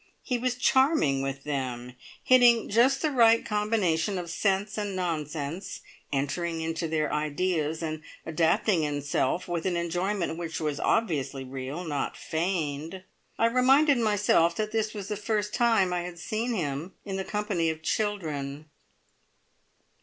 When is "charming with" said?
0.55-1.43